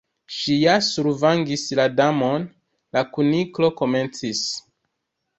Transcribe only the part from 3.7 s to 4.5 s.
komencis.